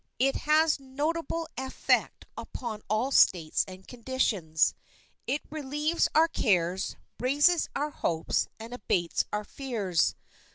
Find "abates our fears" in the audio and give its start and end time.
8.73-10.15